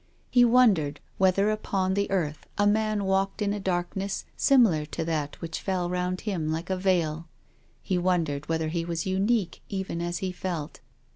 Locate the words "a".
2.57-2.65, 3.53-3.59, 6.71-6.75